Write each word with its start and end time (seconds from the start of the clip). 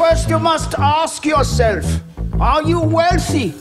First, 0.00 0.30
you 0.30 0.38
must 0.38 0.74
ask 0.78 1.26
yourself 1.26 1.84
Are 2.40 2.62
you 2.62 2.80
wealthy? 2.80 3.52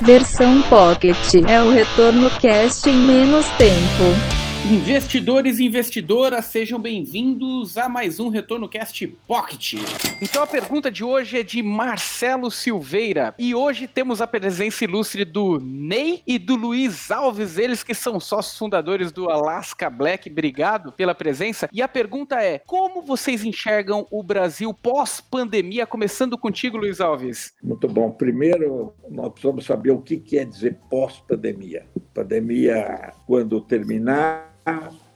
Versão 0.00 0.62
Pocket 0.62 1.16
é 1.46 1.62
o 1.62 1.70
retorno 1.70 2.30
cast 2.40 2.88
em 2.88 2.96
menos 2.96 3.46
tempo. 3.58 4.35
Investidores 4.68 5.60
e 5.60 5.64
investidoras, 5.64 6.46
sejam 6.46 6.80
bem-vindos 6.80 7.78
a 7.78 7.88
mais 7.88 8.18
um 8.18 8.28
Retorno 8.28 8.68
Cast 8.68 9.06
Pocket. 9.24 9.74
Então 10.20 10.42
a 10.42 10.46
pergunta 10.46 10.90
de 10.90 11.04
hoje 11.04 11.38
é 11.38 11.44
de 11.44 11.62
Marcelo 11.62 12.50
Silveira 12.50 13.32
e 13.38 13.54
hoje 13.54 13.86
temos 13.86 14.20
a 14.20 14.26
presença 14.26 14.82
ilustre 14.82 15.24
do 15.24 15.60
Ney 15.60 16.20
e 16.26 16.36
do 16.36 16.56
Luiz 16.56 17.12
Alves, 17.12 17.58
eles 17.58 17.84
que 17.84 17.94
são 17.94 18.18
sócios 18.18 18.58
fundadores 18.58 19.12
do 19.12 19.30
Alaska 19.30 19.88
Black. 19.88 20.28
Obrigado 20.28 20.90
pela 20.90 21.14
presença. 21.14 21.68
E 21.72 21.80
a 21.80 21.86
pergunta 21.86 22.42
é: 22.42 22.58
como 22.66 23.02
vocês 23.02 23.44
enxergam 23.44 24.04
o 24.10 24.20
Brasil 24.20 24.74
pós-pandemia? 24.74 25.86
Começando 25.86 26.36
contigo, 26.36 26.76
Luiz 26.76 27.00
Alves. 27.00 27.54
Muito 27.62 27.86
bom. 27.86 28.10
Primeiro, 28.10 28.92
nós 29.08 29.30
precisamos 29.30 29.64
saber 29.64 29.92
o 29.92 30.02
que 30.02 30.16
quer 30.16 30.44
dizer 30.44 30.76
pós-pandemia. 30.90 31.86
Pandemia, 32.12 33.12
quando 33.28 33.60
terminar 33.60 34.55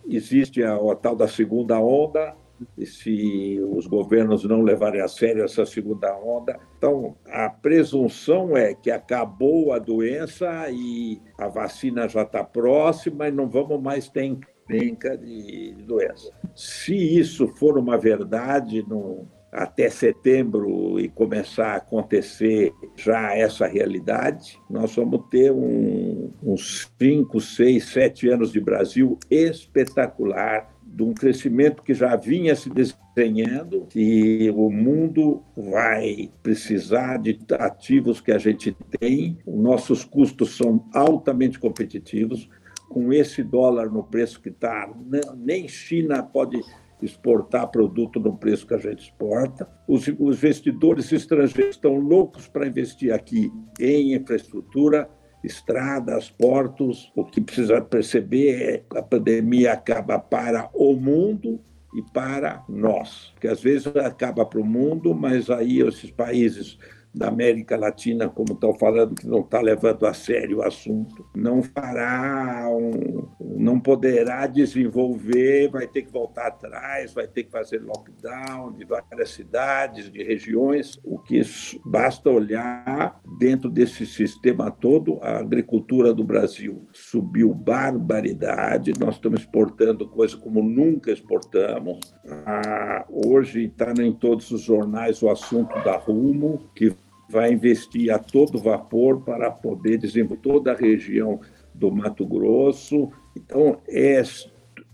existe 0.08 0.62
a, 0.62 0.74
a 0.74 0.94
tal 0.96 1.16
da 1.16 1.28
segunda 1.28 1.78
onda, 1.80 2.34
e 2.76 2.84
se 2.84 3.60
os 3.70 3.86
governos 3.86 4.44
não 4.44 4.62
levarem 4.62 5.00
a 5.00 5.08
sério 5.08 5.44
essa 5.44 5.64
segunda 5.64 6.14
onda. 6.18 6.58
Então, 6.76 7.16
a 7.26 7.48
presunção 7.48 8.56
é 8.56 8.74
que 8.74 8.90
acabou 8.90 9.72
a 9.72 9.78
doença 9.78 10.66
e 10.70 11.20
a 11.38 11.48
vacina 11.48 12.08
já 12.08 12.22
está 12.22 12.44
próxima 12.44 13.28
e 13.28 13.32
não 13.32 13.48
vamos 13.48 13.80
mais 13.80 14.08
ter 14.08 14.24
encrenca 14.24 15.16
de 15.16 15.74
doença. 15.86 16.30
Se 16.54 16.94
isso 16.94 17.48
for 17.48 17.78
uma 17.78 17.96
verdade, 17.96 18.82
no, 18.86 19.26
até 19.52 19.90
setembro 19.90 20.98
e 21.00 21.08
começar 21.08 21.72
a 21.72 21.76
acontecer 21.76 22.72
já 22.96 23.34
essa 23.36 23.66
realidade, 23.66 24.58
nós 24.68 24.94
vamos 24.94 25.22
ter 25.28 25.50
um, 25.50 26.30
uns 26.42 26.90
5, 26.98 27.40
6, 27.40 27.84
7 27.84 28.28
anos 28.28 28.52
de 28.52 28.60
Brasil 28.60 29.18
espetacular, 29.30 30.70
de 30.84 31.02
um 31.02 31.14
crescimento 31.14 31.82
que 31.82 31.94
já 31.94 32.16
vinha 32.16 32.54
se 32.54 32.68
desenhando 32.68 33.86
e 33.94 34.50
o 34.50 34.70
mundo 34.70 35.42
vai 35.56 36.30
precisar 36.42 37.18
de 37.18 37.38
ativos 37.58 38.20
que 38.20 38.32
a 38.32 38.38
gente 38.38 38.76
tem, 38.98 39.38
os 39.46 39.62
nossos 39.62 40.04
custos 40.04 40.56
são 40.56 40.84
altamente 40.92 41.58
competitivos, 41.58 42.48
com 42.88 43.12
esse 43.12 43.42
dólar 43.44 43.88
no 43.88 44.02
preço 44.02 44.40
que 44.40 44.48
está, 44.48 44.92
nem 45.36 45.68
China 45.68 46.24
pode 46.24 46.60
exportar 47.02 47.70
produto 47.70 48.20
no 48.20 48.36
preço 48.36 48.66
que 48.66 48.74
a 48.74 48.78
gente 48.78 49.04
exporta. 49.04 49.68
Os, 49.88 50.08
investidores 50.08 51.10
estrangeiros 51.12 51.76
estão 51.76 51.96
loucos 51.96 52.48
para 52.48 52.66
investir 52.66 53.12
aqui 53.12 53.50
em 53.78 54.14
infraestrutura, 54.14 55.08
estradas, 55.42 56.30
portos. 56.30 57.12
O 57.16 57.24
que 57.24 57.40
precisa 57.40 57.80
perceber 57.80 58.62
é 58.62 58.78
que 58.78 58.98
a 58.98 59.02
pandemia 59.02 59.72
acaba 59.72 60.18
para 60.18 60.68
o 60.74 60.94
mundo 60.94 61.60
e 61.94 62.02
para 62.12 62.64
nós. 62.68 63.30
Porque 63.34 63.48
às 63.48 63.60
vezes 63.60 63.86
acaba 63.88 64.44
para 64.44 64.60
o 64.60 64.64
mundo, 64.64 65.14
mas 65.14 65.50
aí 65.50 65.80
esses 65.80 66.10
países 66.10 66.78
da 67.12 67.28
América 67.28 67.76
Latina, 67.76 68.28
como 68.28 68.52
estão 68.52 68.72
falando, 68.74 69.14
que 69.14 69.26
não 69.26 69.40
está 69.40 69.60
levando 69.60 70.06
a 70.06 70.14
sério 70.14 70.58
o 70.58 70.62
assunto, 70.62 71.26
não 71.34 71.62
fará, 71.62 72.68
um, 72.70 73.28
não 73.40 73.80
poderá 73.80 74.46
desenvolver, 74.46 75.68
vai 75.70 75.86
ter 75.88 76.02
que 76.02 76.12
voltar 76.12 76.46
atrás, 76.46 77.12
vai 77.12 77.26
ter 77.26 77.44
que 77.44 77.50
fazer 77.50 77.82
lockdown 77.82 78.72
de 78.72 78.84
várias 78.84 79.30
cidades, 79.30 80.10
de 80.10 80.22
regiões. 80.22 81.00
O 81.04 81.18
que 81.18 81.40
basta 81.84 82.30
olhar 82.30 83.20
dentro 83.38 83.68
desse 83.68 84.06
sistema 84.06 84.70
todo, 84.70 85.18
a 85.20 85.38
agricultura 85.38 86.14
do 86.14 86.22
Brasil 86.22 86.86
subiu 86.92 87.52
barbaridade, 87.52 88.92
nós 88.98 89.16
estamos 89.16 89.40
exportando 89.40 90.08
coisa 90.08 90.36
como 90.36 90.62
nunca 90.62 91.10
exportamos. 91.10 91.98
Ah, 92.24 93.04
hoje 93.08 93.64
está 93.64 93.90
em 94.02 94.12
todos 94.12 94.50
os 94.50 94.62
jornais 94.62 95.22
o 95.22 95.28
assunto 95.28 95.74
da 95.82 95.96
Rumo, 95.96 96.70
que 96.74 96.94
vai 97.30 97.52
investir 97.52 98.12
a 98.12 98.18
todo 98.18 98.58
vapor 98.58 99.22
para 99.22 99.50
poder 99.50 99.98
desenvolver 99.98 100.42
toda 100.42 100.72
a 100.72 100.76
região 100.76 101.40
do 101.72 101.90
Mato 101.90 102.26
Grosso. 102.26 103.10
Então, 103.36 103.80
é, 103.88 104.22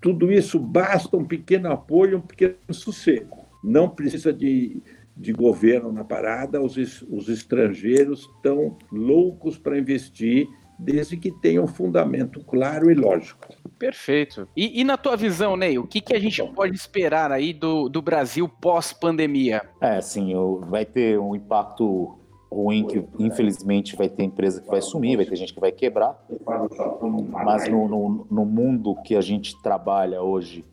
tudo 0.01 0.31
isso 0.31 0.59
basta 0.59 1.17
um 1.17 1.25
pequeno 1.25 1.73
apoio, 1.73 2.19
um 2.19 2.21
pequeno 2.21 2.57
sossego. 2.71 3.47
Não 3.65 3.89
precisa 3.89 4.33
de, 4.33 4.83
de 5.17 5.33
governo 5.33 5.91
na 5.91 6.05
parada, 6.05 6.61
os, 6.61 6.77
os 7.09 7.29
estrangeiros 7.29 8.29
estão 8.37 8.77
loucos 8.93 9.59
para 9.59 9.79
investir, 9.79 10.47
desde 10.79 11.17
que 11.17 11.33
tenha 11.33 11.63
um 11.63 11.67
fundamento 11.67 12.45
claro 12.45 12.91
e 12.91 12.95
lógico. 12.95 13.49
Perfeito. 13.79 14.47
E, 14.55 14.81
e, 14.81 14.85
na 14.85 14.97
tua 14.97 15.17
visão, 15.17 15.57
Ney, 15.57 15.79
o 15.79 15.87
que, 15.87 16.01
que 16.01 16.15
a 16.15 16.19
gente 16.19 16.43
pode 16.53 16.77
esperar 16.77 17.33
aí 17.33 17.53
do, 17.53 17.89
do 17.89 18.03
Brasil 18.03 18.47
pós-pandemia? 18.49 19.63
É, 19.81 20.01
sim, 20.03 20.35
vai 20.69 20.85
ter 20.85 21.19
um 21.19 21.35
impacto 21.35 22.19
ruim 22.51 22.87
que 22.87 23.05
infelizmente 23.19 23.97
vai 23.97 24.09
ter 24.09 24.25
empresa 24.25 24.61
que 24.61 24.69
vai 24.69 24.81
sumir, 24.81 25.17
vai 25.17 25.27
ter 25.27 25.37
gente 25.37 25.53
que 25.53 25.61
vai 25.61 25.73
quebrar. 25.73 26.25
Mas 27.45 27.69
no, 27.69 27.89
no, 27.89 28.27
no, 28.31 28.45
mundo 28.45 28.95
que 29.03 29.17
a 29.17 29.21
gente 29.21 29.61
trabalha 29.63 30.23
hoje, 30.23 30.65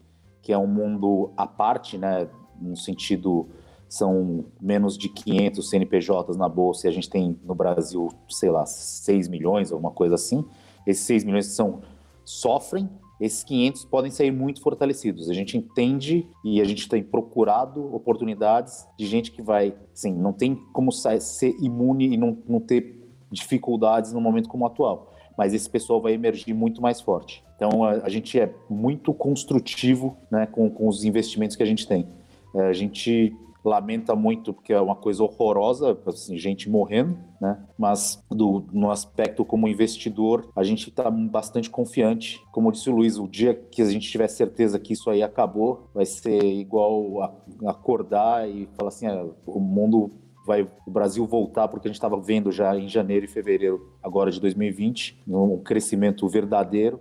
que 0.42 0.54
é 0.54 0.58
um 0.58 0.68
mundo 0.68 1.32
à 1.36 1.48
parte, 1.48 1.98
né, 1.98 2.28
no 2.60 2.76
sentido 2.76 3.48
são 3.90 4.46
menos 4.60 4.98
de 4.98 5.08
500 5.08 5.70
CNPJs 5.70 6.36
na 6.36 6.50
bolsa 6.50 6.88
e 6.88 6.90
a 6.90 6.92
gente 6.92 7.08
tem 7.08 7.40
no 7.44 7.54
Brasil, 7.54 8.10
sei 8.28 8.50
lá, 8.50 8.66
6 8.66 9.28
milhões, 9.28 9.72
alguma 9.72 9.92
coisa 9.92 10.16
assim. 10.16 10.44
Esses 10.86 11.06
6 11.06 11.24
milhões 11.26 11.46
são 11.46 11.82
sofrem 12.26 12.90
esses 13.24 13.42
500 13.44 13.86
podem 13.86 14.12
sair 14.12 14.32
muito 14.32 14.62
fortalecidos. 14.62 15.30
A 15.30 15.34
gente 15.34 15.58
entende 15.58 16.28
e 16.44 16.60
a 16.60 16.66
gente 16.66 16.90
tem 16.90 17.02
procurado 17.02 17.96
oportunidades 17.96 18.86
de 18.98 19.06
gente 19.06 19.32
que 19.32 19.42
vai, 19.42 19.74
sim, 19.94 20.14
não 20.14 20.34
tem 20.34 20.56
como 20.74 20.92
ser 20.92 21.56
imune 21.62 22.14
e 22.14 22.18
não, 22.18 22.38
não 22.46 22.60
ter 22.60 23.02
dificuldades 23.32 24.12
no 24.12 24.20
momento 24.20 24.50
como 24.50 24.66
o 24.66 24.68
atual. 24.68 25.14
Mas 25.38 25.54
esse 25.54 25.70
pessoal 25.70 26.02
vai 26.02 26.12
emergir 26.12 26.54
muito 26.54 26.82
mais 26.82 27.00
forte. 27.00 27.44
Então 27.56 27.86
a, 27.86 27.92
a 27.92 28.10
gente 28.10 28.38
é 28.38 28.54
muito 28.70 29.14
construtivo 29.14 30.18
né, 30.30 30.46
com, 30.46 30.70
com 30.70 30.88
os 30.88 31.06
investimentos 31.06 31.56
que 31.56 31.64
a 31.64 31.68
gente 31.68 31.88
tem. 31.88 32.06
É, 32.54 32.64
a 32.64 32.74
gente 32.74 33.34
lamenta 33.64 34.16
muito 34.16 34.54
porque 34.54 34.74
é 34.74 34.82
uma 34.82 34.96
coisa 34.96 35.24
horrorosa, 35.24 35.98
assim, 36.06 36.38
gente 36.38 36.70
morrendo, 36.70 37.18
né? 37.40 37.64
Mas 37.78 38.22
do, 38.30 38.66
no 38.72 38.92
aspecto 38.92 39.46
como 39.46 39.68
investidor, 39.68 40.50
a 40.56 40.64
gente 40.64 40.90
está 40.90 41.10
bastante 41.10 41.70
confiante. 41.70 42.42
Como 42.52 42.72
disse 42.72 42.90
o 42.90 42.96
Luiz, 42.96 43.18
o 43.18 43.28
dia 43.28 43.54
que 43.54 43.82
a 43.82 43.86
gente 43.86 44.10
tiver 44.10 44.28
certeza 44.28 44.80
que 44.80 44.94
isso 44.94 45.10
aí 45.10 45.24
acabou, 45.24 45.90
vai 45.94 46.06
ser 46.06 46.44
igual 46.44 47.22
a, 47.22 47.70
acordar 47.70 48.50
e 48.50 48.68
falar 48.76 48.90
assim, 48.90 49.08
ah, 49.08 49.26
o 49.46 49.60
mundo 49.60 50.12
vai 50.46 50.68
o 50.86 50.92
Brasil 50.92 51.26
voltar 51.26 51.68
porque 51.70 51.88
a 51.88 51.90
gente 51.90 51.96
estava 51.96 52.20
vendo 52.20 52.52
já 52.52 52.78
em 52.78 52.90
janeiro 52.90 53.26
e 53.26 53.30
fevereiro 53.30 53.96
agora 54.04 54.30
de 54.30 54.42
2020 54.42 55.24
um 55.26 55.58
crescimento 55.58 56.28
verdadeiro. 56.28 57.00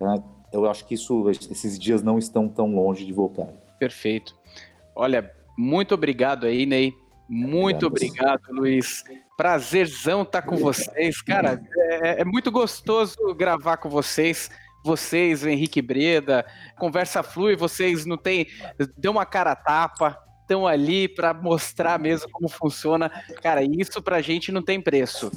Né? 0.00 0.22
Eu 0.52 0.68
acho 0.70 0.86
que 0.86 0.94
isso, 0.94 1.28
esses 1.28 1.78
dias 1.78 2.02
não 2.02 2.18
estão 2.18 2.48
tão 2.48 2.74
longe 2.74 3.04
de 3.04 3.12
voltar. 3.12 3.48
Perfeito. 3.78 4.34
Olha, 4.94 5.32
muito 5.58 5.92
obrigado 5.92 6.46
aí, 6.46 6.64
Ney. 6.64 6.94
Muito 7.28 7.84
obrigado, 7.84 8.40
Luiz. 8.50 9.02
Prazerzão 9.36 10.22
estar 10.22 10.40
tá 10.40 10.48
com 10.48 10.56
vocês. 10.56 11.20
Cara, 11.20 11.60
é, 11.76 12.20
é, 12.20 12.24
muito 12.24 12.52
gostoso 12.52 13.16
gravar 13.36 13.78
com 13.78 13.90
vocês. 13.90 14.48
Vocês, 14.84 15.42
o 15.42 15.48
Henrique 15.48 15.82
Breda, 15.82 16.46
conversa 16.78 17.24
flui, 17.24 17.56
vocês 17.56 18.06
não 18.06 18.16
tem. 18.16 18.46
Deu 18.96 19.10
uma 19.10 19.26
cara 19.26 19.56
tapa, 19.56 20.16
estão 20.42 20.64
ali 20.64 21.08
para 21.08 21.34
mostrar 21.34 21.98
mesmo 21.98 22.30
como 22.30 22.48
funciona. 22.48 23.10
Cara, 23.42 23.60
isso 23.64 24.00
pra 24.00 24.22
gente 24.22 24.52
não 24.52 24.62
tem 24.62 24.80
preço 24.80 25.32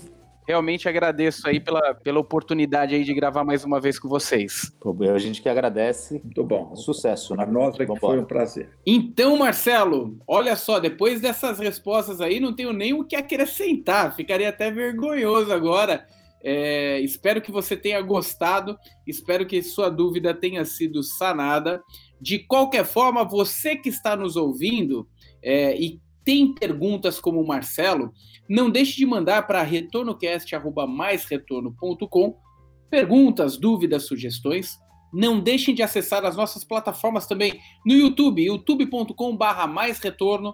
realmente 0.48 0.88
agradeço 0.88 1.48
aí 1.48 1.60
pela, 1.60 1.94
pela 1.94 2.20
oportunidade 2.20 2.96
aí 2.96 3.04
de 3.04 3.14
gravar 3.14 3.44
mais 3.44 3.64
uma 3.64 3.80
vez 3.80 4.00
com 4.00 4.08
vocês. 4.08 4.72
A 5.14 5.18
gente 5.18 5.42
que 5.42 5.50
agradece. 5.50 6.22
Muito 6.24 6.44
bom. 6.44 6.76
Sucesso, 6.76 7.36
né? 7.36 7.44
A 7.44 7.46
nós 7.46 7.80
é 7.80 7.86
que 7.86 8.00
foi 8.00 8.20
um 8.20 8.26
prazer. 8.26 8.70
Então, 8.86 9.38
Marcelo, 9.38 10.18
olha 10.28 10.56
só, 10.56 10.80
depois 10.80 11.22
dessas 11.22 11.60
respostas 11.60 12.22
aí, 12.22 12.40
não 12.40 12.54
tenho 12.54 12.74
nem 12.74 12.94
o 12.94 13.04
que 13.04 13.16
acrescentar. 13.16 14.16
Ficaria 14.16 14.50
até 14.50 14.72
vergonhoso 14.72 15.52
agora. 15.52 16.06
É, 16.44 17.00
espero 17.02 17.40
que 17.42 17.52
você 17.52 17.78
tenha 17.78 18.02
gostado, 18.02 18.76
espero 19.06 19.46
que 19.46 19.62
sua 19.62 19.90
dúvida 19.90 20.34
tenha 20.34 20.66
sido 20.66 21.04
sanada. 21.04 21.82
De 22.20 22.40
qualquer 22.40 22.86
forma, 22.86 23.24
você 23.24 23.76
que 23.76 23.90
está 23.90 24.16
nos 24.16 24.36
ouvindo 24.36 25.08
é, 25.44 25.76
e 25.80 26.00
tem 26.24 26.54
perguntas 26.54 27.20
como 27.20 27.42
o 27.42 27.48
Marcelo, 27.48 28.14
não 28.50 28.70
deixe 28.70 28.98
de 28.98 29.06
mandar 29.06 29.48
para 29.48 29.64
retornocast.com 29.64 32.38
perguntas, 32.90 33.58
dúvidas, 33.58 34.06
sugestões. 34.06 34.78
Não 35.14 35.40
deixem 35.40 35.74
de 35.74 35.82
acessar 35.82 36.26
as 36.26 36.36
nossas 36.36 36.64
plataformas 36.64 37.28
também 37.28 37.60
no 37.86 37.94
YouTube, 37.94 38.44
retorno. 40.00 40.54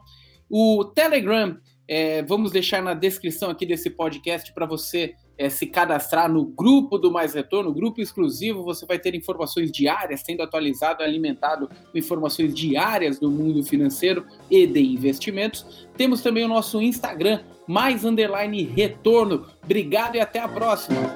O 0.49 0.85
Telegram, 0.85 1.57
é, 1.87 2.21
vamos 2.23 2.51
deixar 2.51 2.81
na 2.81 2.93
descrição 2.93 3.49
aqui 3.49 3.65
desse 3.65 3.89
podcast 3.89 4.51
para 4.53 4.65
você 4.65 5.15
é, 5.37 5.49
se 5.49 5.67
cadastrar 5.67 6.31
no 6.31 6.45
grupo 6.45 6.97
do 6.97 7.11
Mais 7.11 7.33
Retorno, 7.33 7.73
grupo 7.73 8.01
exclusivo. 8.01 8.63
Você 8.63 8.85
vai 8.85 8.99
ter 8.99 9.15
informações 9.15 9.71
diárias, 9.71 10.21
sendo 10.25 10.43
atualizado 10.43 11.03
alimentado 11.03 11.69
com 11.91 11.97
informações 11.97 12.53
diárias 12.53 13.19
do 13.19 13.29
mundo 13.29 13.63
financeiro 13.63 14.25
e 14.49 14.65
de 14.67 14.81
investimentos. 14.81 15.87
Temos 15.95 16.21
também 16.21 16.43
o 16.43 16.47
nosso 16.47 16.81
Instagram, 16.81 17.41
mais 17.67 18.03
underline 18.03 18.63
retorno. 18.63 19.45
Obrigado 19.63 20.15
e 20.15 20.19
até 20.19 20.39
a 20.39 20.47
próxima. 20.47 21.15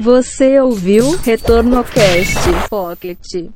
Você 0.00 0.58
ouviu 0.58 1.16
Retorno 1.18 1.84
Cast 1.84 2.68
Pocket. 2.70 3.50